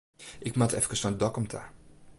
[0.47, 1.61] Ik moat efkes nei Dokkum ta.